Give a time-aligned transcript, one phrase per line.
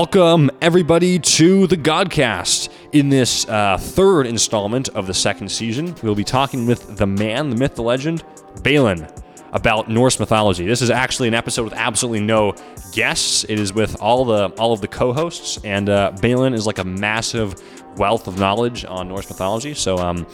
[0.00, 2.68] Welcome, everybody, to the Godcast.
[2.92, 7.50] In this uh, third installment of the second season, we'll be talking with the man,
[7.50, 8.22] the myth, the legend,
[8.62, 9.08] Balin,
[9.50, 10.64] about Norse mythology.
[10.66, 12.54] This is actually an episode with absolutely no
[12.92, 13.42] guests.
[13.48, 16.84] It is with all the all of the co-hosts, and uh, Balin is like a
[16.84, 17.60] massive
[17.96, 19.74] wealth of knowledge on Norse mythology.
[19.74, 20.28] So, um,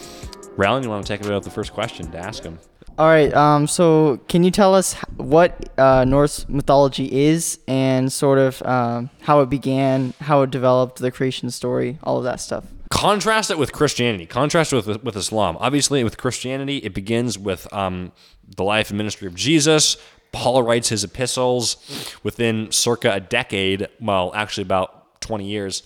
[0.59, 2.59] you want to take about the first question to ask him?
[2.99, 3.33] All right.
[3.35, 3.67] Um.
[3.67, 9.41] So, can you tell us what uh, Norse mythology is, and sort of um, how
[9.41, 12.65] it began, how it developed, the creation story, all of that stuff?
[12.95, 14.25] contrast it with Christianity.
[14.25, 15.57] Contrast it with with Islam.
[15.59, 18.13] Obviously, with Christianity, it begins with um,
[18.57, 19.97] the life and ministry of Jesus.
[20.33, 21.77] Paul writes his epistles
[22.23, 23.89] within circa a decade.
[24.01, 25.83] Well, actually, about twenty years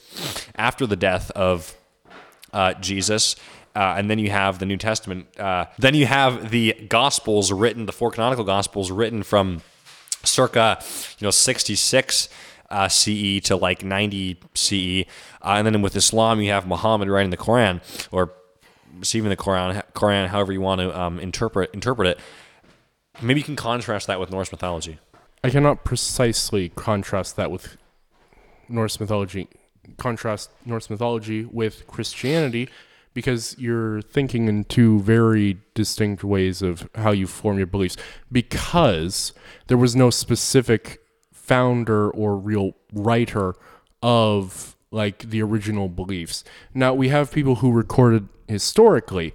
[0.54, 1.76] after the death of
[2.52, 3.36] uh, Jesus.
[3.78, 5.38] Uh, and then you have the New Testament.
[5.38, 9.62] Uh, then you have the Gospels written, the four canonical Gospels written from
[10.24, 10.82] circa,
[11.20, 12.28] you know, 66
[12.70, 15.04] uh, CE to like 90 CE.
[15.40, 18.32] Uh, and then with Islam, you have Muhammad writing the Quran or
[18.98, 22.18] receiving the Quran, Quran, however you want to um, interpret interpret it.
[23.22, 24.98] Maybe you can contrast that with Norse mythology.
[25.44, 27.76] I cannot precisely contrast that with
[28.68, 29.46] Norse mythology.
[29.98, 32.68] Contrast Norse mythology with Christianity
[33.18, 37.96] because you're thinking in two very distinct ways of how you form your beliefs.
[38.30, 39.32] Because
[39.66, 41.00] there was no specific
[41.32, 43.56] founder or real writer
[44.04, 46.44] of like the original beliefs.
[46.72, 49.34] Now we have people who recorded historically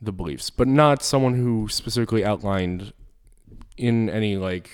[0.00, 2.94] the beliefs, but not someone who specifically outlined
[3.76, 4.70] in any like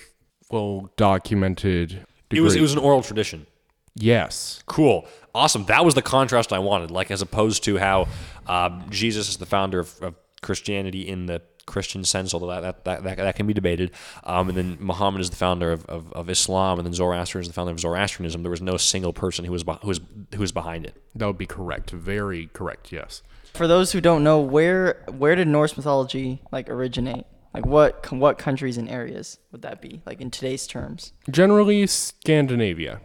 [0.52, 3.48] well documented It was it was an oral tradition.
[3.96, 5.06] Yes Cool.
[5.34, 5.66] Awesome.
[5.66, 6.90] That was the contrast I wanted.
[6.90, 8.08] Like, as opposed to how
[8.46, 12.84] um, Jesus is the founder of, of Christianity in the Christian sense, although that, that,
[12.84, 13.90] that, that, that can be debated.
[14.24, 17.48] Um, and then Muhammad is the founder of, of, of Islam, and then Zoroaster is
[17.48, 18.42] the founder of Zoroastrianism.
[18.42, 20.00] There was no single person who was, beh- who was,
[20.32, 20.96] who was behind it.
[21.14, 25.48] that would be correct very correct yes For those who don't know, where where did
[25.48, 27.26] Norse mythology like originate?
[27.52, 30.00] Like what what countries and areas would that be?
[30.06, 31.12] Like in today's terms?
[31.30, 33.00] generally Scandinavia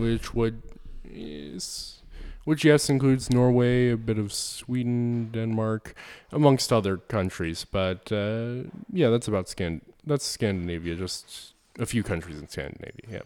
[0.00, 0.62] which would
[1.04, 2.02] is
[2.44, 5.94] which yes includes Norway a bit of Sweden Denmark
[6.30, 7.64] amongst other countries.
[7.64, 13.22] But uh, yeah that's about Scan that's Scandinavia just a few countries in Scandinavia yeah.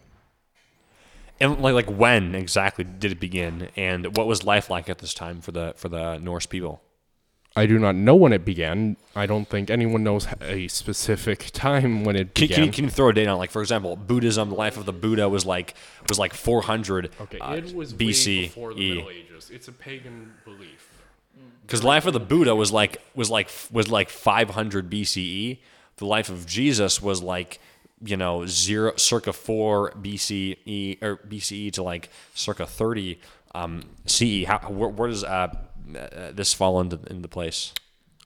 [1.41, 5.15] And like, like when exactly did it begin, and what was life like at this
[5.15, 6.83] time for the for the Norse people?
[7.57, 8.97] I do not know when it began.
[9.17, 12.55] I don't think anyone knows a specific time when it Can, began.
[12.57, 13.39] can, you, can you throw a date on?
[13.39, 15.75] Like, for example, Buddhism, the life of the Buddha was like
[16.09, 19.51] was like 400 okay, uh, it was way before the Middle Ages.
[19.51, 20.89] It's a pagan belief.
[21.63, 25.59] Because life of the Buddha was like was like was like 500 BCE.
[25.97, 27.61] The life of Jesus was like
[28.03, 33.21] you know zero circa four BCE or BCE to like circa 30
[33.55, 34.45] um, CE.
[34.45, 35.55] How where, where does uh,
[35.97, 37.73] uh, this fall into into place?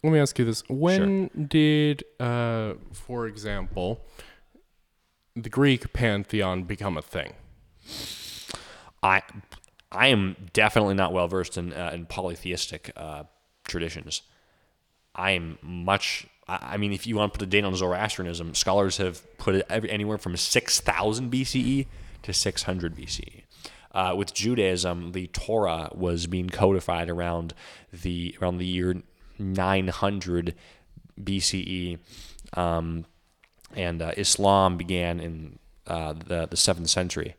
[0.03, 4.05] Let me ask you this: When did, uh, for example,
[5.35, 7.35] the Greek pantheon become a thing?
[9.03, 9.23] I
[9.91, 13.25] I am definitely not well versed in uh, in polytheistic uh,
[13.65, 14.23] traditions.
[15.15, 16.27] I am much.
[16.47, 19.67] I mean, if you want to put a date on Zoroastrianism, scholars have put it
[19.71, 21.87] every, anywhere from 6,000 BCE
[22.23, 23.44] to 600 BCE.
[23.95, 27.55] Uh, with Judaism, the Torah was being codified around
[27.93, 29.03] the around the year
[29.39, 30.55] 900
[31.21, 31.99] BCE,
[32.55, 33.07] um,
[33.77, 37.37] and uh, Islam began in uh, the the seventh century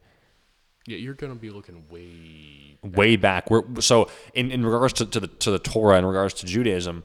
[0.88, 2.78] Yeah, you're gonna be looking way.
[2.84, 3.50] way back.
[3.52, 7.04] We're, so in, in regards to, to the to the Torah, in regards to Judaism,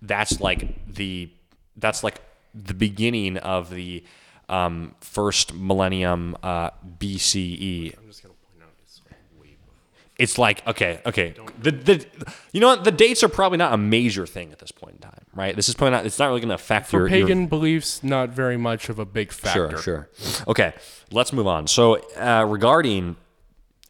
[0.00, 1.30] that's like the
[1.76, 2.20] that's like
[2.54, 4.04] the beginning of the
[4.48, 7.96] um, first millennium uh, BCE.
[7.98, 9.00] I'm just gonna point out it's
[9.40, 9.74] way before.
[10.18, 11.34] It's like okay, okay.
[11.60, 12.06] The, the
[12.52, 15.00] you know what the dates are probably not a major thing at this point in
[15.00, 15.56] time, right?
[15.56, 16.06] This is probably not.
[16.06, 18.98] It's not really going to affect For your your- pagan beliefs, not very much of
[18.98, 19.78] a big factor.
[19.78, 20.44] Sure, sure.
[20.46, 20.74] Okay,
[21.10, 21.66] let's move on.
[21.66, 23.16] So, uh, regarding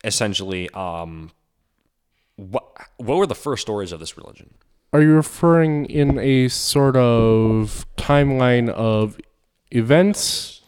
[0.05, 1.33] essentially, um,
[2.37, 2.65] what
[2.99, 4.55] what were the first stories of this religion?
[4.93, 9.19] Are you referring in a sort of timeline of
[9.71, 10.61] events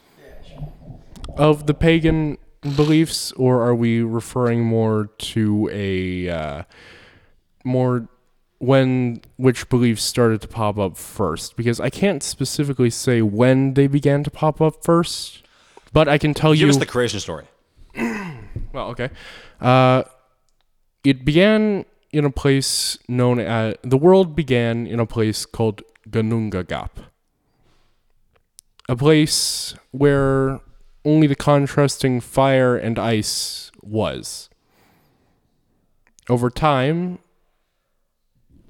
[1.37, 2.37] of the pagan
[2.73, 6.63] beliefs, or are we referring more to a uh,
[7.63, 8.07] more
[8.59, 11.55] when which beliefs started to pop up first?
[11.55, 15.43] Because I can't specifically say when they began to pop up first,
[15.93, 16.69] but I can tell Give you.
[16.69, 17.45] us the creation story.
[18.71, 19.09] Well, okay.
[19.61, 20.03] Uh,
[21.05, 26.89] it began in a place known as the world began in a place called Ginnungagap.
[28.89, 30.59] A place where
[31.05, 34.49] only the contrasting fire and ice was.
[36.29, 37.19] Over time,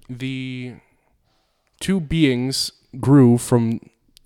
[0.09, 0.75] the
[1.79, 3.79] two beings grew from.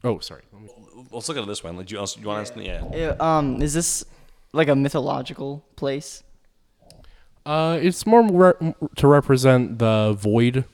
[0.03, 0.41] Oh, sorry.
[0.51, 0.69] Let me-
[1.11, 1.71] Let's look at it this way.
[1.71, 2.63] Like, you, you want to?
[2.63, 2.83] Yeah.
[2.93, 4.05] Yeah, um, is this
[4.53, 6.23] like a mythological place?
[7.45, 10.65] Uh, it's more re- to represent the void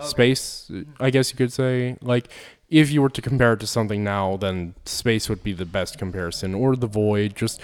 [0.00, 1.96] space, I guess you could say.
[2.00, 2.28] Like,
[2.68, 5.98] if you were to compare it to something now, then space would be the best
[5.98, 7.60] comparison, or the void, just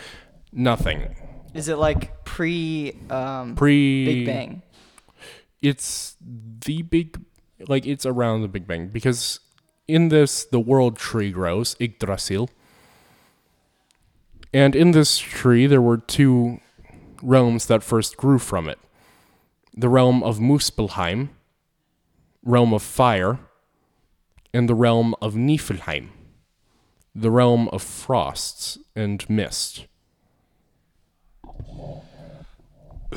[0.53, 1.15] nothing.
[1.55, 4.63] Is it like pre um, Pre Big Bang?
[5.61, 7.21] It's the big,
[7.69, 9.41] like it's around the Big Bang because
[9.87, 12.49] in this the world tree grows, Yggdrasil,
[14.55, 16.61] and in this tree there were two
[17.23, 18.79] realms that first grew from it:
[19.77, 21.31] the realm of Muspelheim,
[22.45, 23.39] realm of fire,
[24.55, 26.09] and the realm of Niflheim,
[27.15, 29.87] the realm of frosts and mist.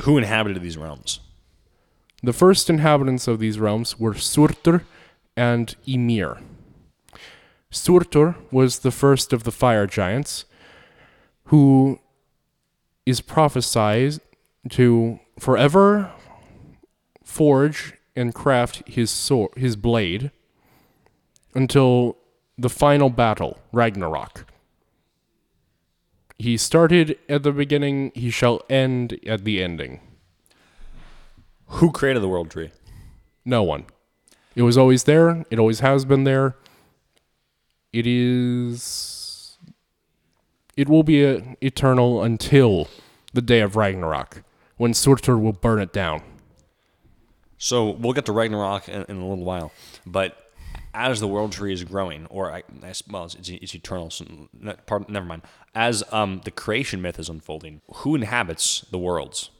[0.00, 1.20] Who inhabited these realms?
[2.22, 4.84] The first inhabitants of these realms were Surtur
[5.36, 6.38] and Ymir.
[7.70, 10.44] Surtur was the first of the fire giants,
[11.44, 12.00] who
[13.04, 14.18] is prophesied
[14.70, 16.12] to forever
[17.22, 20.30] forge and craft his sword, his blade,
[21.56, 22.16] until
[22.58, 24.46] the final battle, Ragnarok.
[26.38, 30.00] He started at the beginning, he shall end at the ending.
[31.68, 32.70] Who created the world tree?
[33.44, 33.86] No one.
[34.54, 35.44] It was always there.
[35.50, 36.56] It always has been there.
[37.92, 39.58] It is.
[40.76, 42.88] It will be uh eternal until
[43.32, 44.42] the day of Ragnarok,
[44.76, 46.22] when Surtur will burn it down.
[47.58, 49.72] So we'll get to Ragnarok in, in a little while,
[50.04, 50.45] but
[50.96, 54.10] as the world tree is growing, or I, I well, it's, it's eternal.
[54.10, 54.24] So
[54.86, 55.42] part, never mind.
[55.74, 59.50] As um, the creation myth is unfolding, who inhabits the worlds?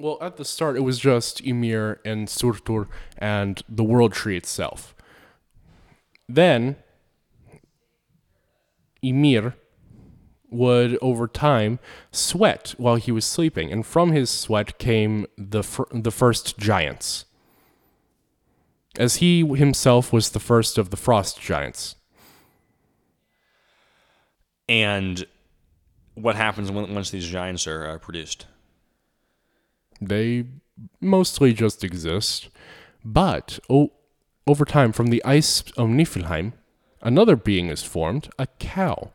[0.00, 4.92] Well, at the start, it was just Ymir and Surtur and the world tree itself.
[6.28, 6.76] Then,
[9.02, 9.54] Ymir
[10.50, 11.78] would, over time,
[12.10, 17.24] sweat while he was sleeping, and from his sweat came the fir- the first giants.
[18.96, 21.96] As he himself was the first of the frost giants.
[24.68, 25.26] And
[26.14, 28.46] what happens when, once these giants are uh, produced?
[30.00, 30.46] They
[31.00, 32.48] mostly just exist.
[33.04, 36.52] But over time, from the ice of Niflheim,
[37.02, 39.10] another being is formed, a cow.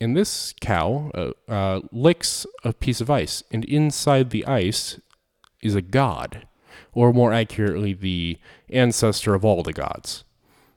[0.00, 5.00] And this cow uh, uh, licks a piece of ice, and inside the ice
[5.62, 6.46] is a god,
[6.92, 8.38] or more accurately, the
[8.70, 10.24] ancestor of all the gods,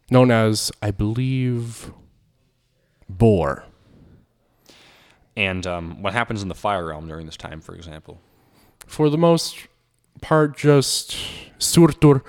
[0.10, 1.92] known as, I believe,
[3.10, 3.66] Bor.
[5.36, 8.20] And um, what happens in the fire realm during this time, for example?
[8.88, 9.68] for the most
[10.22, 11.18] part, just
[11.58, 12.24] Surtur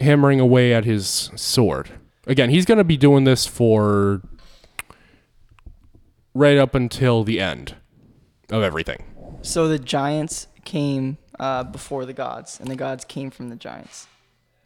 [0.00, 1.90] hammering away at his sword.
[2.26, 4.22] Again, he's going to be doing this for
[6.34, 7.76] right up until the end
[8.50, 9.04] of everything.
[9.42, 14.06] So the giants came uh, before the gods, and the gods came from the giants.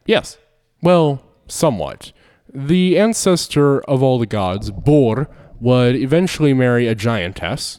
[0.06, 0.38] Yes.
[0.82, 2.12] Well, somewhat.
[2.52, 5.28] The ancestor of all the gods, Bor,
[5.60, 7.78] would eventually marry a giantess,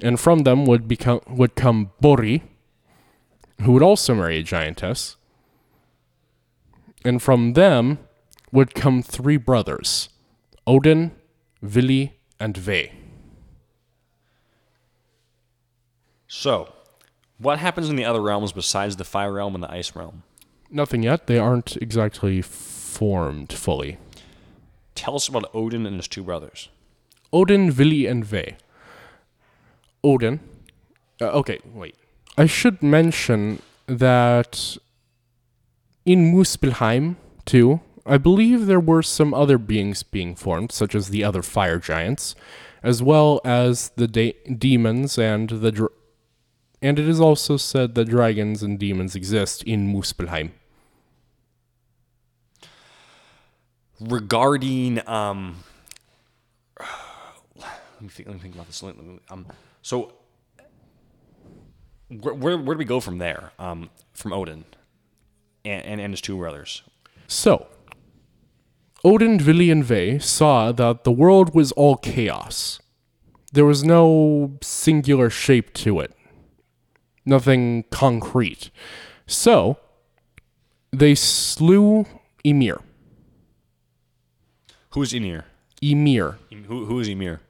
[0.00, 2.42] and from them would become would come Bori,
[3.62, 5.16] who would also marry a giantess.
[7.04, 7.98] And from them
[8.50, 10.08] would come three brothers,
[10.66, 11.12] Odin,
[11.62, 12.92] Vili, and Ve.
[16.26, 16.72] So,
[17.38, 20.22] what happens in the other realms besides the fire realm and the ice realm?
[20.70, 21.26] Nothing yet.
[21.26, 23.98] They aren't exactly formed fully.
[24.94, 26.68] Tell us about Odin and his two brothers.
[27.32, 28.56] Odin, Vili, and Ve.
[30.02, 30.40] Odin.
[31.20, 31.94] Uh, okay, wait.
[32.36, 34.76] I should mention that
[36.04, 41.22] in Muspelheim, too, I believe there were some other beings being formed, such as the
[41.24, 42.34] other fire giants,
[42.82, 45.72] as well as the da- demons and the.
[45.72, 45.92] Dr-
[46.80, 50.50] and it is also said that dragons and demons exist in Muspelheim.
[54.00, 55.56] regarding um
[56.78, 59.46] let me think, let me think about this me- um
[59.82, 60.12] so
[62.08, 64.64] where, where, where do we go from there um from odin
[65.64, 66.82] and, and, and his two brothers
[67.26, 67.66] So,
[69.04, 72.80] Odin, Vili, and Ve saw that the world was all chaos.
[73.52, 76.12] There was no singular shape to it,
[77.28, 78.70] nothing concrete.
[79.26, 79.78] So,
[80.90, 82.06] they slew
[82.44, 82.80] Ymir.
[84.92, 85.44] who's Ymir
[85.82, 86.38] Ymir.
[86.66, 87.40] Who, who is Ymir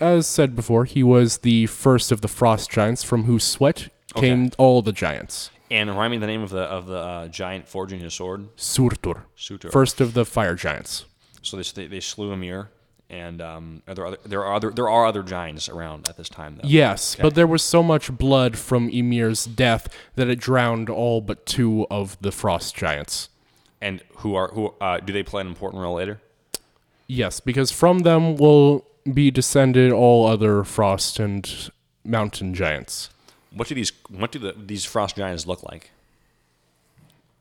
[0.00, 4.50] as said before, he was the first of the frost giants from whose sweat came
[4.58, 5.50] all the giants.
[5.70, 8.48] And remind me the name of the of the uh, giant forging his sword.
[8.56, 9.70] Surtur, Sutur.
[9.70, 11.04] first of the fire giants.
[11.42, 12.70] So they, they, they slew Ymir,
[13.10, 16.28] and um, are there other there are other there are other giants around at this
[16.28, 16.68] time though.
[16.68, 21.46] Yes, but there was so much blood from Ymir's death that it drowned all but
[21.46, 23.28] two of the frost giants.
[23.80, 26.20] And who are who uh, do they play an important role later?
[27.06, 31.70] Yes, because from them will be descended all other frost and
[32.04, 33.08] mountain giants.
[33.52, 35.90] What do these what do the, these frost giants look like?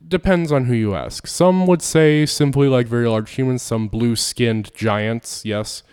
[0.06, 1.28] Depends on who you ask.
[1.28, 5.84] Some would say simply like very large humans, some blue skinned giants, yes.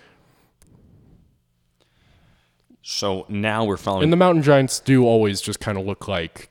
[2.83, 6.51] So now we're following And the mountain giants do always just kind of look like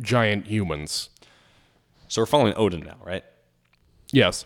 [0.00, 1.10] giant humans.
[2.08, 3.22] so we're following Odin now, right?
[4.12, 4.44] Yes.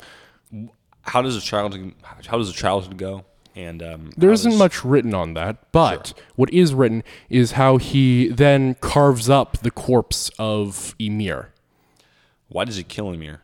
[1.03, 1.95] How does a childhood
[2.27, 3.25] how does a childhood go?
[3.57, 7.79] And um, There isn't does- much written on that, but what is written is how
[7.79, 11.53] he then carves up the corpse of Ymir
[12.49, 13.41] Why does he kill Ymir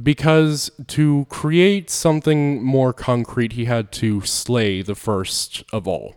[0.00, 6.14] Because to create something more concrete, he had to slay the first of all.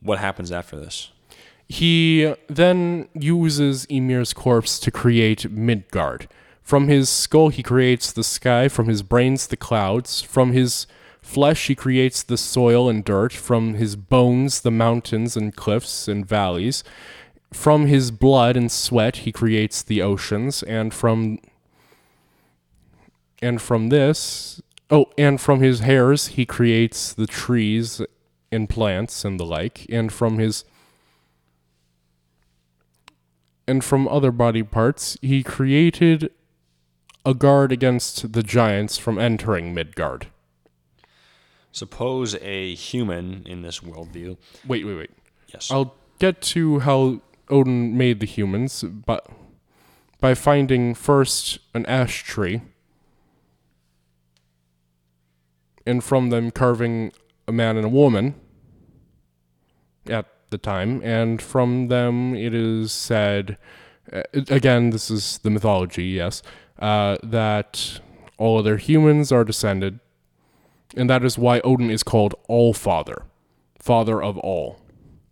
[0.00, 1.10] What happens after this?
[1.68, 6.28] He then uses Ymir's corpse to create Midgard.
[6.64, 8.68] From his skull, he creates the sky.
[8.68, 10.22] From his brains, the clouds.
[10.22, 10.86] From his
[11.20, 13.34] flesh, he creates the soil and dirt.
[13.34, 16.82] From his bones, the mountains and cliffs and valleys.
[17.52, 20.62] From his blood and sweat, he creates the oceans.
[20.62, 21.38] And from
[23.42, 28.00] and from this, oh, and from his hairs, he creates the trees
[28.50, 29.84] and plants and the like.
[29.90, 30.64] And from his
[33.68, 36.30] and from other body parts, he created
[37.24, 40.28] a guard against the giants from entering Midgard.
[41.72, 44.36] Suppose a human in this worldview.
[44.66, 45.10] Wait, wait, wait.
[45.52, 45.70] Yes.
[45.70, 49.26] I'll get to how Odin made the humans, but
[50.20, 52.62] by finding first an ash tree,
[55.86, 57.12] and from them carving
[57.46, 58.34] a man and a woman
[60.06, 63.58] at the time, and from them it is said,
[64.12, 66.42] uh, again, this is the mythology, yes,
[66.78, 68.00] uh, that
[68.38, 70.00] all other humans are descended,
[70.96, 73.24] and that is why Odin is called All Father,
[73.78, 74.80] father of all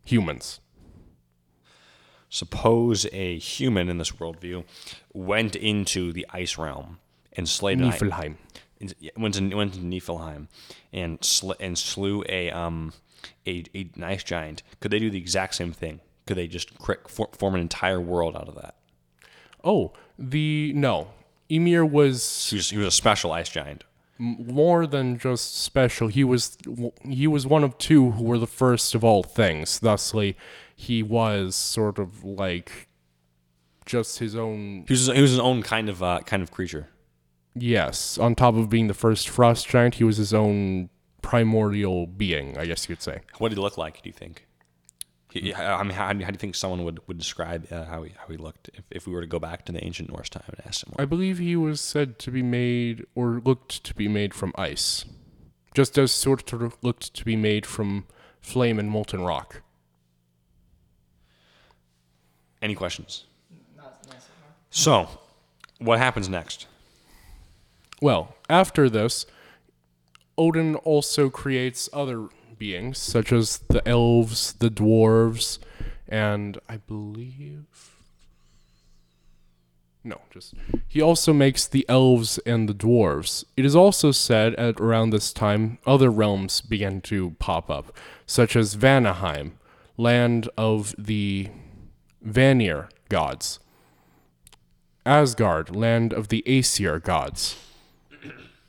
[0.04, 0.60] humans.
[2.28, 4.64] Suppose a human in this worldview
[5.12, 6.98] went into the ice realm
[7.34, 8.36] and slayed Niflheim.
[9.16, 10.48] went to went to Niflheim
[10.92, 12.94] and sl- and slew a um
[13.46, 14.62] a, a nice giant.
[14.80, 16.00] Could they do the exact same thing?
[16.26, 18.76] Could they just cr- form an entire world out of that?
[19.62, 21.08] Oh, the no.
[21.52, 23.84] Ymir was He was, he was a special ice giant.
[24.18, 26.08] more than just special.
[26.08, 26.56] He was
[27.04, 29.78] he was one of two who were the first of all things.
[29.80, 30.36] Thusly,
[30.74, 32.88] he was sort of like
[33.84, 34.84] just his own.
[34.86, 36.88] He was he was his own kind of uh, kind of creature.
[37.54, 40.88] Yes, on top of being the first frost giant, he was his own
[41.20, 42.56] primordial being.
[42.56, 43.20] I guess you could say.
[43.38, 44.02] What did he look like?
[44.02, 44.46] Do you think?
[45.32, 48.12] He, I mean, how, how do you think someone would, would describe uh, how he
[48.18, 50.44] how he looked if, if we were to go back to the ancient Norse time
[50.46, 50.92] and ask him?
[50.98, 55.06] I believe he was said to be made or looked to be made from ice,
[55.74, 58.04] just as Surtur looked to be made from
[58.42, 59.62] flame and molten rock.
[62.60, 63.24] Any questions?
[64.68, 65.08] So,
[65.78, 66.66] what happens next?
[68.02, 69.24] Well, after this,
[70.36, 72.28] Odin also creates other
[72.62, 75.58] beings, such as the elves, the dwarves,
[76.08, 77.64] and I believe.
[80.04, 80.54] No, just.
[80.86, 83.44] He also makes the elves and the dwarves.
[83.56, 88.54] It is also said at around this time other realms began to pop up, such
[88.54, 89.58] as Vanaheim,
[89.96, 91.48] land of the
[92.22, 93.58] Vanir gods,
[95.04, 97.56] Asgard, land of the Aesir gods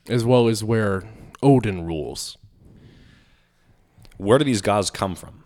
[0.09, 1.03] as well as where
[1.41, 2.37] Odin rules.
[4.23, 5.43] Where do these gods come from?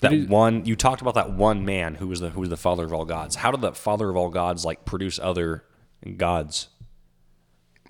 [0.00, 2.56] That is- one you talked about that one man who was the who was the
[2.56, 3.36] father of all gods.
[3.36, 5.64] How did that father of all gods like produce other
[6.16, 6.68] gods?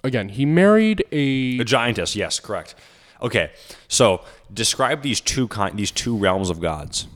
[0.04, 2.74] Again, he married a A giantess, yes, correct.
[3.20, 3.50] Okay,
[3.88, 4.22] so
[4.52, 7.08] describe these two kind these two realms of gods.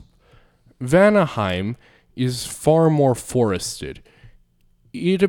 [0.81, 1.75] Vanaheim
[2.15, 4.01] is far more forested.
[4.93, 5.23] It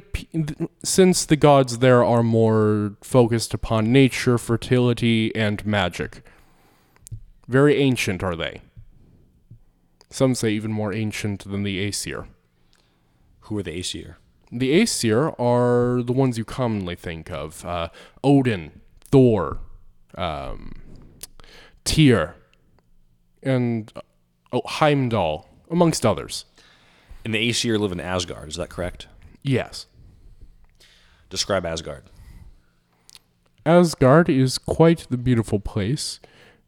[0.82, 6.24] since the gods there are more focused upon nature, fertility, and magic.
[7.48, 8.62] Very ancient are they.
[10.10, 12.26] Some say even more ancient than the Aesir.
[13.42, 14.18] Who are the Aesir?
[14.50, 17.88] The Aesir are the ones you commonly think of uh,
[18.22, 19.60] Odin, Thor,
[20.14, 20.72] um,
[21.84, 22.34] Tyr,
[23.42, 23.90] and
[24.52, 26.44] oh, Heimdall, amongst others.
[27.24, 28.50] And the Aesir live in Asgard.
[28.50, 29.06] Is that correct?
[29.42, 29.86] Yes.
[31.30, 32.04] Describe Asgard.
[33.64, 36.20] Asgard is quite the beautiful place.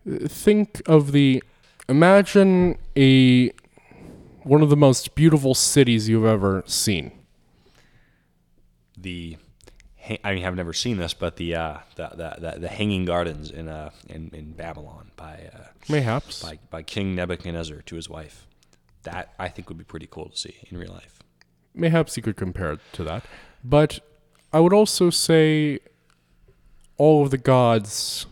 [0.06, 1.42] Think of the
[1.88, 3.50] imagine a
[4.42, 7.12] one of the most beautiful cities you've ever seen.
[8.96, 9.38] The
[10.23, 13.50] I mean, I've never seen this, but the uh, the, the, the the Hanging Gardens
[13.50, 16.42] in uh in, in Babylon by uh, Mayhaps.
[16.42, 18.46] by by King Nebuchadnezzar to his wife.
[19.04, 21.23] That I think would be pretty cool to see in real life.
[21.75, 23.25] Mayhaps you could compare it to that.
[23.62, 24.00] But
[24.52, 25.80] I would also say
[26.96, 28.26] all of the gods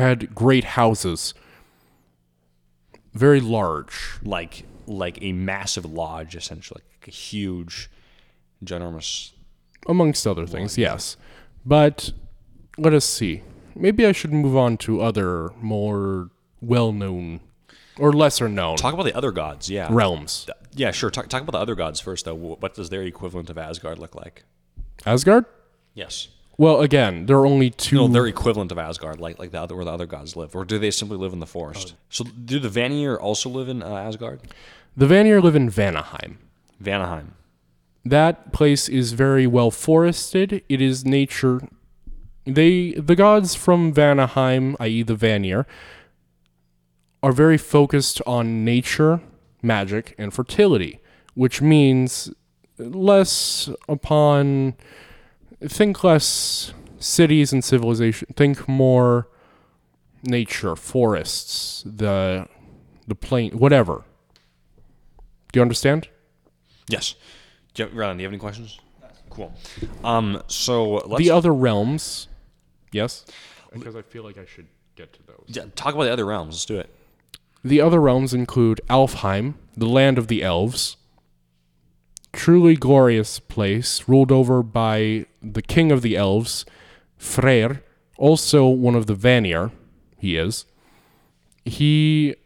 [0.00, 1.34] had great houses.
[3.14, 4.18] Very large.
[4.22, 7.88] Like like a massive lodge, essentially, like a huge,
[8.64, 9.30] ginormous.
[9.88, 11.16] amongst other things, yes.
[11.64, 12.12] But
[12.76, 13.42] let us see.
[13.76, 16.30] Maybe I should move on to other more
[16.60, 17.40] well-known
[17.98, 19.86] or lesser-known Talk about the other gods, yeah.
[19.90, 20.46] realms.
[20.74, 21.10] Yeah, sure.
[21.10, 22.36] Talk, talk about the other gods first, though.
[22.36, 24.44] Wh- What does their equivalent of Asgard look like?
[25.06, 25.44] Asgard?
[25.94, 26.28] Yes.
[26.58, 27.96] Well, again, there are only two.
[27.96, 30.64] No, their equivalent of Asgard, like like the other where the other gods live, or
[30.64, 31.94] do they simply live in the forest?
[32.10, 34.40] So, do the Vanir also live in uh, Asgard?
[34.96, 36.36] the Vanir live in Vanaheim.
[36.82, 37.28] Vanaheim.
[38.04, 40.62] That place is very well forested.
[40.68, 41.68] It is nature.
[42.44, 45.66] They the gods from Vanaheim, i.e., the Vanir,
[47.22, 49.20] are very focused on nature,
[49.62, 51.00] magic, and fertility,
[51.34, 52.30] which means
[52.78, 54.74] less upon
[55.66, 58.28] think less cities and civilization.
[58.36, 59.28] Think more
[60.22, 62.46] nature, forests, the
[63.06, 64.04] the plain, whatever.
[65.52, 66.08] Do you understand?
[66.88, 67.14] Yes.
[67.74, 68.78] Do you, Rylan, do you have any questions?
[69.30, 69.52] Cool.
[70.04, 70.42] Um.
[70.46, 72.28] So let's the other realms,
[72.92, 73.24] yes,
[73.72, 75.44] because I feel like I should get to those.
[75.48, 76.54] yeah, talk about the other realms.
[76.54, 76.90] Let's do it.
[77.64, 80.96] The other realms include Alfheim, the land of the elves,
[82.32, 86.64] truly glorious place ruled over by the king of the elves,
[87.18, 87.82] Freyr,
[88.16, 89.70] also one of the Vanir.
[90.18, 90.64] He is.
[91.64, 92.36] He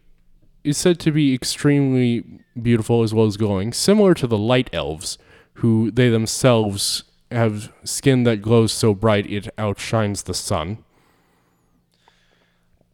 [0.64, 2.24] is said to be extremely
[2.60, 5.18] beautiful as well as glowing, similar to the light elves,
[5.54, 10.78] who they themselves have skin that glows so bright it outshines the sun.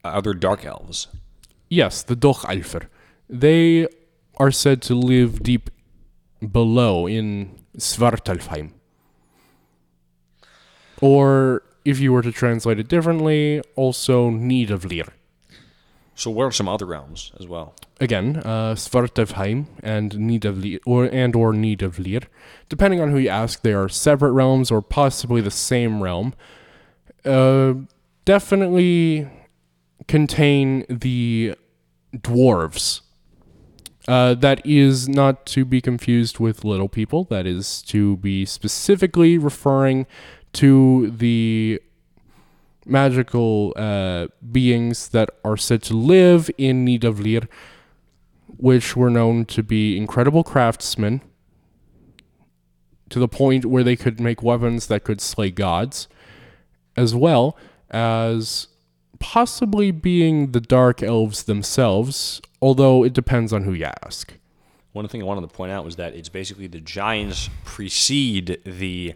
[0.05, 1.09] Uh, other dark elves.
[1.69, 2.87] Yes, the Dokkalfar.
[3.29, 3.87] They
[4.37, 5.71] are said to live deep
[6.51, 8.73] below in Svartalfheim.
[11.01, 15.09] Or, if you were to translate it differently, also Nidavellir.
[16.15, 17.75] So where are some other realms as well?
[18.01, 22.25] Again, uh, Svartalfheim and Nidavellir, or and or Nidavellir,
[22.69, 26.35] depending on who you ask, they are separate realms or possibly the same realm.
[27.25, 27.75] Uh,
[28.25, 29.29] definitely
[30.09, 31.55] contain the
[32.17, 33.01] dwarves.
[34.09, 37.25] Uh, that is not to be confused with little people.
[37.25, 40.07] That is to be specifically referring
[40.55, 41.81] to the
[42.85, 47.47] magical uh, beings that are said to live in Nidavellir,
[48.57, 51.21] which were known to be incredible craftsmen
[53.09, 56.09] to the point where they could make weapons that could slay gods,
[56.97, 57.57] as well
[57.91, 58.69] as
[59.23, 64.35] possibly being the dark elves themselves, although it depends on who you ask.
[64.93, 69.15] One thing I wanted to point out was that it's basically the giants precede the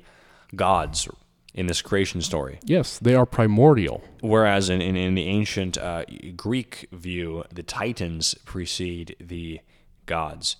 [0.54, 1.08] gods
[1.52, 2.60] in this creation story.
[2.64, 4.02] Yes, they are primordial.
[4.20, 6.04] Whereas in, in, in the ancient uh,
[6.36, 9.60] Greek view, the Titans precede the
[10.06, 10.56] gods.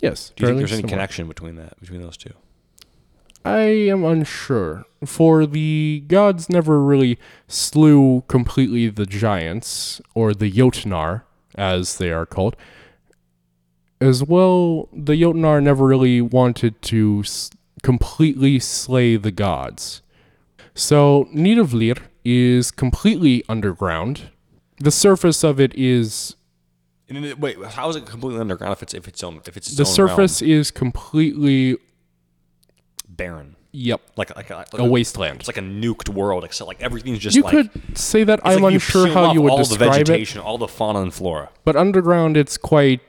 [0.00, 0.32] Yes.
[0.34, 0.96] Do you think there's any similar.
[0.96, 2.32] connection between that between those two?
[3.44, 4.84] I am unsure.
[5.04, 11.22] For the gods never really slew completely the giants, or the Jotnar,
[11.54, 12.54] as they are called.
[14.00, 17.50] As well, the Jotnar never really wanted to s-
[17.82, 20.02] completely slay the gods.
[20.74, 24.30] So, Nidavellir is completely underground.
[24.78, 26.36] The surface of it is
[27.38, 29.84] wait, how is it completely underground if it's if it's own if it's its the
[29.84, 31.78] own surface is completely realm?
[33.22, 35.36] Barren, yep like like, like, a wasteland.
[35.40, 37.52] It's like a nuked world, except like everything's just You like.
[37.54, 40.06] could say that I'm like unsure how you would all the describe it.
[40.08, 41.46] vegetation, all the fauna and flora.
[41.64, 43.08] But underground, it's quite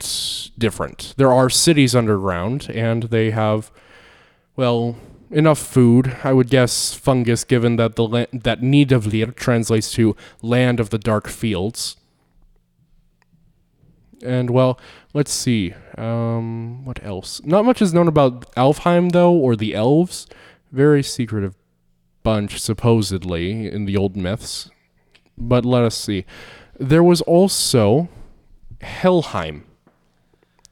[0.57, 0.99] different.
[1.17, 3.71] There are cities underground, and they have,
[4.55, 4.97] well,
[5.31, 6.05] enough food.
[6.23, 10.99] I would guess fungus, given that the la- that Nidavellir translates to land of the
[10.99, 11.95] dark fields.
[14.23, 14.79] And well,
[15.13, 15.73] let's see.
[15.97, 17.41] Um, what else?
[17.43, 20.27] Not much is known about Alfheim, though, or the elves.
[20.71, 21.55] Very secretive
[22.23, 24.69] bunch, supposedly, in the old myths.
[25.37, 26.25] but let us see.
[26.79, 28.09] There was also
[28.81, 29.65] Helheim,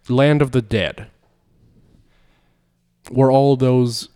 [0.08, 1.08] land of the dead,
[3.10, 4.10] where all those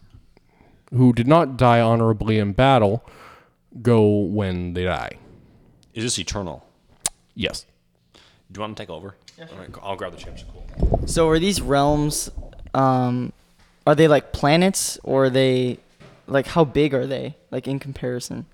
[0.91, 3.03] who did not die honorably in battle
[3.81, 5.17] go when they die.
[5.95, 6.63] Is this eternal?
[7.33, 7.65] Yes.
[8.51, 9.15] Do you want to take over?
[9.39, 10.43] All right, I'll grab the chips.
[10.51, 11.07] Cool.
[11.07, 12.29] So are these realms?
[12.73, 13.33] Um,
[13.85, 15.79] are they like planets, or are they
[16.27, 17.35] like how big are they?
[17.51, 18.45] Like in comparison?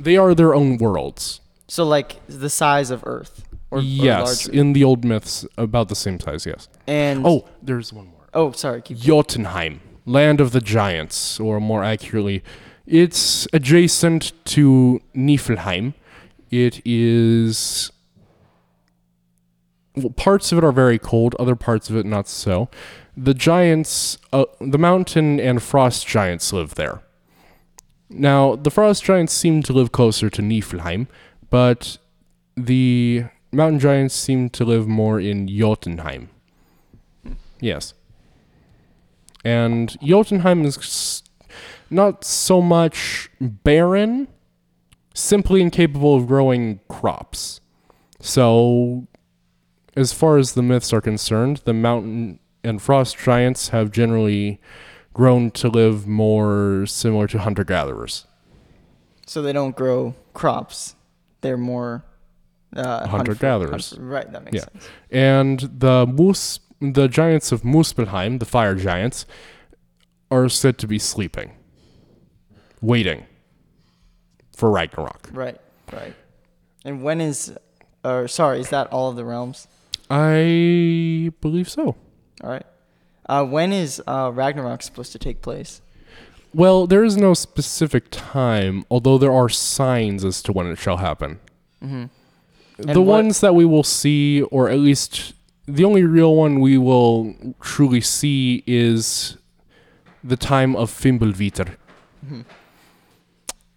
[0.00, 1.40] They are their own worlds.
[1.68, 4.60] So like the size of Earth, or, or yes, larger?
[4.60, 6.68] in the old myths, about the same size, yes.
[6.86, 8.26] and Oh, there's one more.
[8.34, 12.42] oh, sorry, keep Jotunheim, land of the giants, or more accurately,
[12.86, 15.94] it's adjacent to Niflheim.
[16.50, 17.90] It is.
[19.94, 22.68] Well, parts of it are very cold, other parts of it not so.
[23.16, 27.02] The giants, uh, the mountain and frost giants live there.
[28.08, 31.08] Now, the frost giants seem to live closer to Niflheim,
[31.50, 31.98] but
[32.56, 36.30] the mountain giants seem to live more in Jotunheim.
[37.60, 37.94] Yes.
[39.44, 41.22] And Jotunheim is
[41.90, 44.28] not so much barren,
[45.14, 47.60] simply incapable of growing crops.
[48.20, 49.06] So,
[49.96, 54.60] as far as the myths are concerned, the mountain and frost giants have generally
[55.12, 58.26] grown to live more similar to hunter gatherers.
[59.26, 60.94] So they don't grow crops.
[61.40, 62.04] They're more
[62.74, 63.98] uh, Hunter-gatherers.
[63.98, 64.60] Right, that makes Yeah.
[64.62, 64.88] sense.
[65.10, 69.26] And the moose, the giants of Muspelheim, the fire giants,
[70.30, 71.52] are said to be sleeping,
[72.80, 73.26] waiting
[74.56, 75.28] for Ragnarok.
[75.32, 75.60] Right,
[75.92, 76.14] right.
[76.84, 77.54] And when is,
[78.02, 79.68] or sorry, is that all of the realms?
[80.14, 81.96] I believe so.
[82.44, 82.66] All right.
[83.28, 85.80] Uh, when is uh, Ragnarok supposed to take place?
[86.54, 90.98] Well, there is no specific time, although there are signs as to when it shall
[90.98, 91.40] happen.
[91.82, 92.04] Mm-hmm.
[92.92, 95.32] the what- ones that we will see, or at least
[95.66, 99.36] the only real one we will truly see, is
[100.22, 101.76] the time of Fimbulvetr.
[102.26, 102.44] Mhm.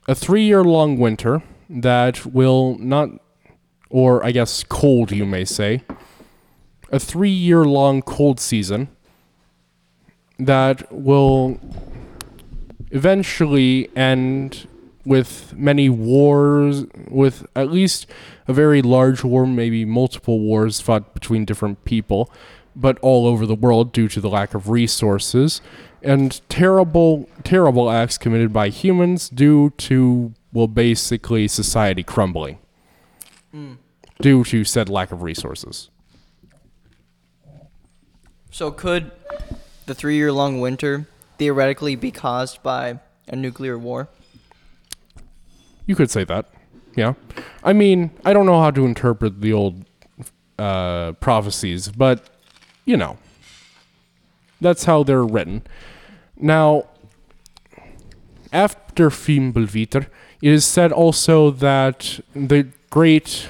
[0.07, 3.09] A three year long winter that will not,
[3.89, 5.81] or I guess cold, you may say.
[6.91, 8.89] A three year long cold season
[10.37, 11.59] that will
[12.91, 14.67] eventually end
[15.05, 18.07] with many wars, with at least
[18.47, 22.31] a very large war, maybe multiple wars fought between different people,
[22.75, 25.61] but all over the world due to the lack of resources,
[26.01, 32.57] and terrible, terrible acts committed by humans due to, well, basically society crumbling
[33.51, 33.73] hmm.
[34.21, 35.89] due to said lack of resources.
[38.55, 39.11] So could
[39.85, 44.07] the three-year-long winter theoretically be caused by a nuclear war?
[45.85, 46.45] You could say that.
[46.95, 47.15] Yeah.
[47.65, 49.83] I mean, I don't know how to interpret the old
[50.57, 52.29] uh, prophecies, but,
[52.85, 53.17] you know,
[54.61, 55.63] that's how they're written.
[56.37, 56.85] Now,
[58.53, 60.07] after Fimbulvetr,
[60.41, 63.49] it is said also that the great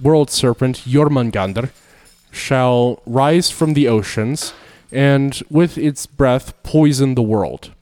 [0.00, 1.68] world serpent Jormungandr
[2.30, 4.52] shall rise from the oceans
[4.92, 7.72] and with its breath poison the world,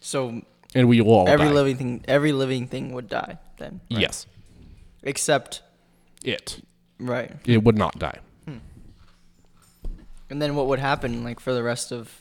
[0.00, 0.42] So
[0.74, 1.52] and we will all every die.
[1.52, 3.80] living thing, every living thing would die then.
[3.90, 4.00] right?
[4.00, 4.26] Yes,
[5.02, 5.62] Except
[6.24, 6.60] it.
[6.98, 7.32] right.
[7.44, 8.18] It would not die.
[10.28, 12.20] And then what would happen like for the rest of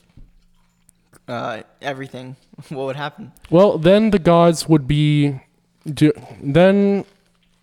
[1.28, 2.36] uh, everything?
[2.70, 3.32] what would happen?
[3.50, 5.40] Well, then the gods would be.
[5.92, 7.06] Do, then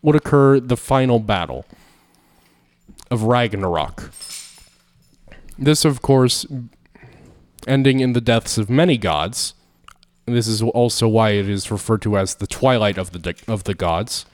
[0.02, 1.64] would occur the final battle
[3.12, 4.10] of Ragnarok.
[5.58, 6.46] This, of course,
[7.66, 9.52] ending in the deaths of many gods.
[10.24, 13.64] This is also why it is referred to as the twilight of the de- of
[13.64, 14.24] the gods.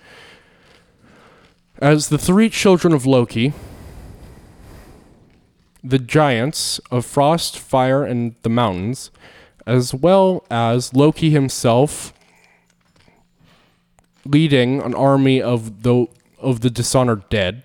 [1.80, 3.52] As the three children of Loki,
[5.82, 9.10] the giants of frost, fire, and the mountains,
[9.66, 12.12] as well as Loki himself
[14.24, 16.06] leading an army of the
[16.38, 17.64] of the dishonored dead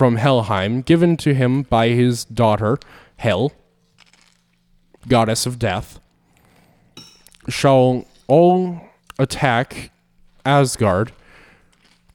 [0.00, 2.78] from Helheim, given to him by his daughter
[3.16, 3.52] Hel,
[5.06, 6.00] goddess of death,
[7.50, 8.80] shall all
[9.18, 9.90] attack
[10.46, 11.12] Asgard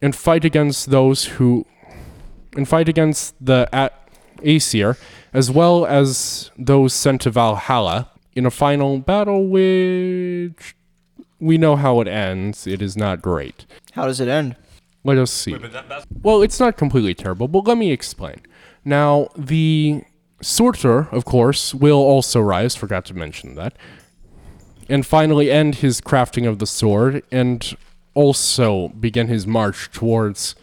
[0.02, 1.67] and fight against those who
[2.56, 3.69] and fight against the
[4.43, 4.98] Aesir,
[5.32, 10.76] as well as those sent to Valhalla in a final battle, which
[11.39, 12.65] we know how it ends.
[12.65, 13.67] It is not great.
[13.91, 14.56] How does it end?
[15.06, 15.56] Let us see.
[15.56, 18.41] But that, Well, it's not completely terrible, but let me explain.
[18.84, 20.04] Now, the
[20.41, 23.78] Surtur, of course, will also rise, forgot to mention that,
[24.89, 27.78] and finally end his crafting of the sword, and
[28.15, 30.56] also begin his march towards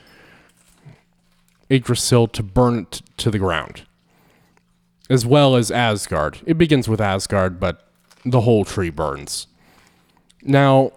[1.71, 3.83] Yggdrasil to burn it to the ground,
[5.09, 6.41] as well as Asgard.
[6.47, 7.89] It begins with Asgard, but
[8.25, 9.47] the whole tree burns.
[10.43, 10.91] Now,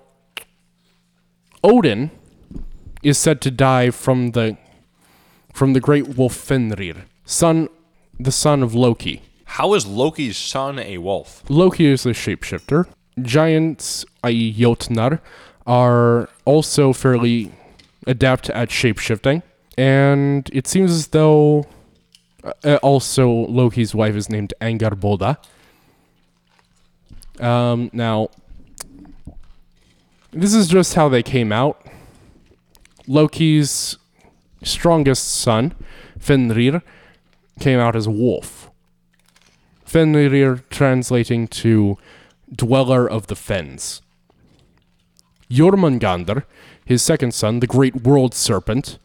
[1.63, 2.09] Odin
[3.05, 4.57] is said to die from the
[5.53, 7.69] from the great wolf Fenrir, son
[8.19, 9.21] the son of Loki.
[9.45, 11.43] How is Loki's son a wolf?
[11.47, 12.87] Loki is a shapeshifter.
[13.21, 15.21] Giants, i.e., Jotnar,
[15.67, 17.51] are also fairly
[18.07, 19.43] adept at shapeshifting.
[19.77, 21.65] And it seems as though
[22.63, 25.37] uh, also Loki's wife is named Angarboda.
[27.39, 28.29] Um, now,
[30.31, 31.85] this is just how they came out.
[33.07, 33.97] Loki's
[34.63, 35.73] strongest son,
[36.19, 36.81] Fenrir,
[37.59, 38.71] came out as a wolf.
[39.85, 41.97] Fenrir translating to
[42.51, 44.01] dweller of the fens.
[45.49, 46.43] Jormungandr,
[46.83, 48.97] his second son, the great world serpent,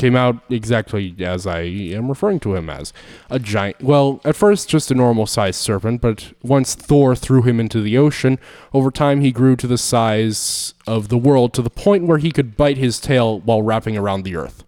[0.00, 2.94] came out exactly as I am referring to him as
[3.28, 3.82] a giant.
[3.82, 7.98] Well, at first just a normal sized serpent, but once Thor threw him into the
[7.98, 8.38] ocean,
[8.72, 12.32] over time he grew to the size of the world to the point where he
[12.32, 14.64] could bite his tail while wrapping around the earth.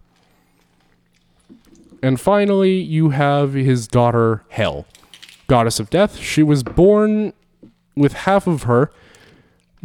[2.03, 4.85] And finally, you have his daughter Hel,
[5.47, 6.17] goddess of death.
[6.17, 7.33] She was born
[7.95, 8.91] with half of her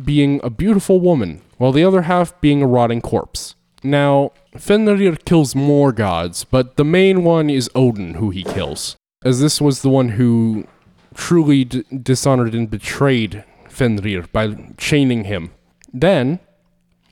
[0.02, 3.54] being a beautiful woman, while the other half being a rotting corpse.
[3.82, 9.40] Now, Fenrir kills more gods, but the main one is Odin, who he kills, as
[9.40, 10.66] this was the one who
[11.14, 15.52] truly d- dishonored and betrayed Fenrir by chaining him.
[15.92, 16.40] Then,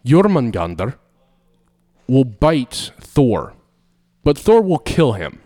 [0.05, 0.95] Jormungandr
[2.09, 3.55] will bite Thor,
[4.25, 5.41] but Thor will kill him.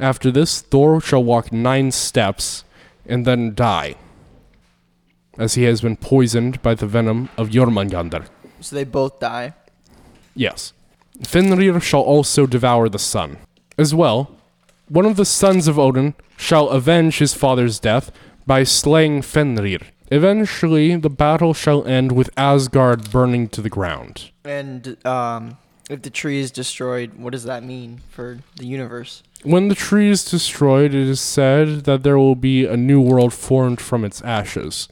[0.00, 2.64] After this, Thor shall walk nine steps
[3.06, 3.96] and then die,
[5.38, 8.26] as he has been poisoned by the venom of Jormungandr.
[8.60, 9.54] So they both die.
[10.36, 10.72] Yes.
[11.24, 13.38] Fenrir shall also devour the sun.
[13.78, 14.30] As well,
[14.88, 18.12] one of the sons of Odin shall avenge his father's death
[18.46, 19.80] by slaying Fenrir.
[20.10, 24.30] Eventually, the battle shall end with Asgard burning to the ground.
[24.44, 25.56] And um,
[25.90, 29.22] if the tree is destroyed, what does that mean for the universe?
[29.42, 33.32] When the tree is destroyed, it is said that there will be a new world
[33.32, 34.88] formed from its ashes.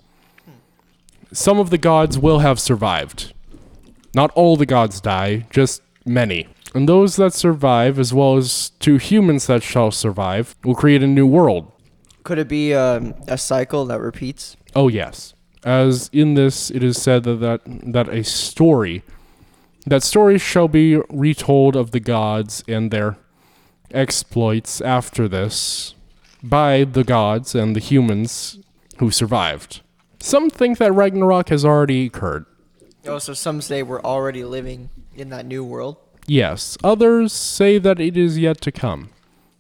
[1.33, 3.34] Some of the gods will have survived.
[4.15, 6.49] Not all the gods die, just many.
[6.75, 11.07] And those that survive, as well as two humans that shall survive, will create a
[11.07, 11.71] new world.
[12.25, 14.57] Could it be um, a cycle that repeats?
[14.75, 15.35] Oh yes.
[15.63, 19.03] As in this it is said that, that that a story
[19.87, 23.17] that stories shall be retold of the gods and their
[23.91, 25.95] exploits after this
[26.43, 28.59] by the gods and the humans
[28.99, 29.81] who survived.
[30.21, 32.47] Some think that Ragnarok has already occurred.
[33.07, 35.97] Oh, so some say we're already living in that new world.
[36.27, 39.11] Yes, others say that it is yet to come.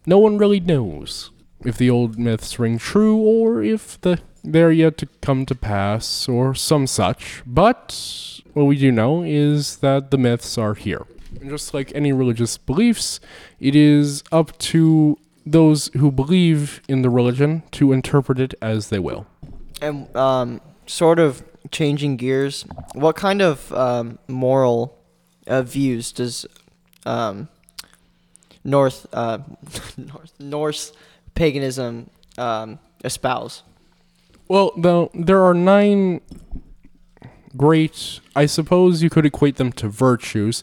[0.06, 1.30] No one really knows
[1.64, 6.28] if the old myths ring true or if the they're yet to come to pass
[6.28, 7.42] or some such.
[7.46, 11.06] But what we do know is that the myths are here.
[11.40, 13.20] And just like any religious beliefs,
[13.58, 18.98] it is up to those who believe in the religion to interpret it as they
[18.98, 19.26] will.
[19.80, 24.98] And um, sort of changing gears, what kind of um, moral
[25.46, 26.46] uh, views does
[27.06, 27.48] um,
[28.64, 29.38] North uh,
[29.96, 30.92] North Norse
[31.34, 33.62] paganism um, espouse?
[34.48, 34.72] Well,
[35.14, 36.20] there are nine
[37.56, 40.62] great, I suppose you could equate them to virtues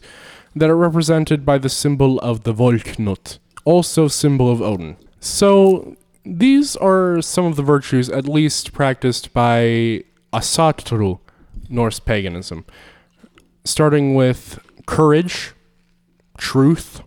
[0.54, 4.96] that are represented by the symbol of the Valknut, also symbol of Odin.
[5.18, 11.20] So these are some of the virtues at least practiced by Asatru,
[11.68, 12.64] Norse paganism,
[13.64, 15.52] starting with courage,
[16.38, 17.02] truth,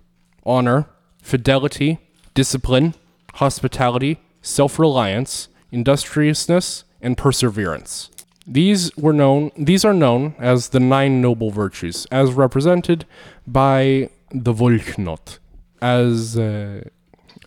[0.45, 0.87] honor,
[1.21, 1.99] fidelity,
[2.33, 2.93] discipline,
[3.35, 8.09] hospitality, self-reliance, industriousness, and perseverance.
[8.47, 13.05] These were known these are known as the nine noble virtues, as represented
[13.47, 15.39] by the Valknut,
[15.81, 16.81] as uh,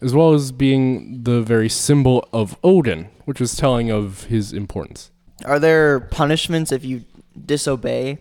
[0.03, 5.11] as well as being the very symbol of Odin, which is telling of his importance.
[5.45, 7.05] Are there punishments if you
[7.47, 8.19] disobey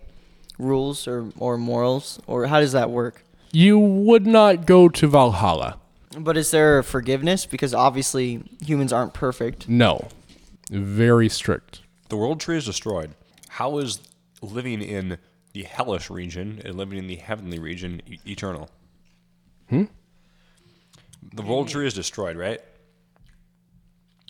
[0.60, 3.24] rules or, or morals, or how does that work?
[3.52, 5.80] You would not go to Valhalla.
[6.18, 7.46] But is there forgiveness?
[7.46, 9.68] Because obviously humans aren't perfect.
[9.70, 10.08] No.
[10.70, 11.82] Very strict.
[12.10, 13.12] The world tree is destroyed.
[13.50, 14.00] How is
[14.42, 15.18] living in
[15.54, 18.70] the hellish region and living in the heavenly region e- eternal?
[19.70, 19.86] Hmm?
[21.34, 22.62] The world tree is destroyed, right?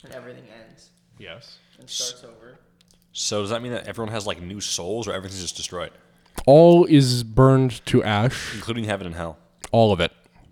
[0.04, 1.58] And everything ends Yes.
[1.80, 2.47] and starts over.
[3.20, 5.90] So does that mean that everyone has like new souls, or everything's just destroyed,
[6.46, 8.54] All is burned to ash.
[8.54, 9.40] including heaven and hell?
[9.72, 10.12] all of it.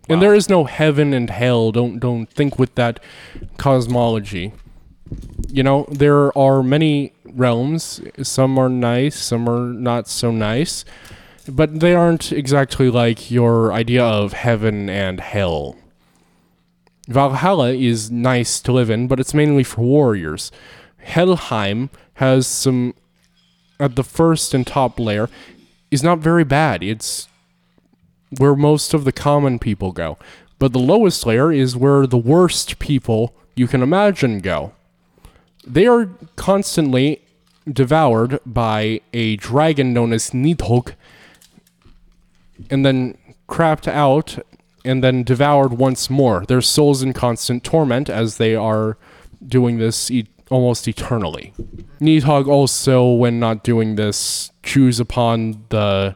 [0.09, 1.71] And there is no heaven and hell.
[1.71, 2.99] Don't don't think with that
[3.57, 4.51] cosmology.
[5.47, 8.01] You know, there are many realms.
[8.23, 10.85] Some are nice, some are not so nice,
[11.47, 15.75] but they aren't exactly like your idea of heaven and hell.
[17.07, 20.51] Valhalla is nice to live in, but it's mainly for warriors.
[20.97, 22.93] Helheim has some
[23.79, 25.29] at the first and top layer
[25.91, 26.83] is not very bad.
[26.83, 27.27] It's
[28.37, 30.17] where most of the common people go.
[30.59, 34.73] But the lowest layer is where the worst people you can imagine go.
[35.65, 37.21] They are constantly
[37.71, 40.93] devoured by a dragon known as Nidhogg
[42.69, 43.17] and then
[43.49, 44.39] crapped out
[44.83, 46.45] and then devoured once more.
[46.45, 48.97] Their souls in constant torment as they are
[49.45, 51.53] doing this e- almost eternally.
[51.99, 56.15] Nidhogg also, when not doing this, chews upon the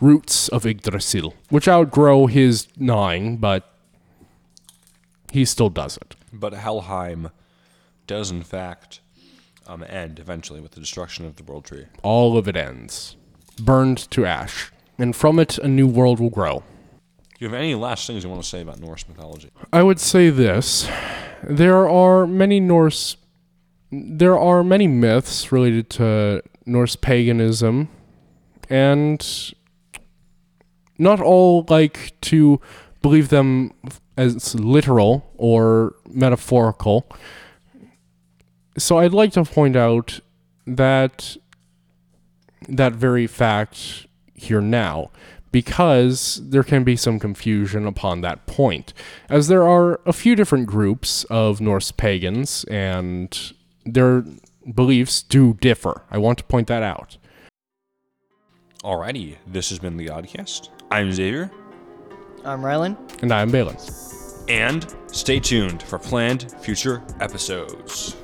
[0.00, 3.74] roots of Yggdrasil, which outgrow his gnawing, but
[5.30, 6.16] he still does it.
[6.32, 7.30] But Helheim
[8.06, 9.00] does in fact
[9.66, 11.86] um, end eventually with the destruction of the world tree.
[12.02, 13.16] All of it ends,
[13.60, 16.64] burned to ash, and from it a new world will grow.
[17.38, 19.50] Do you have any last things you want to say about Norse mythology?
[19.72, 20.88] I would say this.
[21.42, 23.16] There are many Norse
[23.90, 27.88] there are many myths related to Norse paganism
[28.68, 29.52] and
[30.98, 32.60] not all like to
[33.02, 33.72] believe them
[34.16, 37.10] as literal or metaphorical.
[38.78, 40.20] So I'd like to point out
[40.66, 41.36] that
[42.68, 45.10] that very fact here now
[45.50, 48.92] because there can be some confusion upon that point
[49.28, 53.52] as there are a few different groups of Norse pagans and
[53.84, 54.24] their
[54.74, 56.02] beliefs do differ.
[56.10, 57.16] I want to point that out.
[58.82, 60.70] Alrighty, this has been the Oddcast.
[60.90, 61.50] I'm Xavier,
[62.44, 62.96] I'm Rylan.
[63.22, 63.76] And I'm Balin.
[64.48, 68.16] and stay tuned for planned future episodes.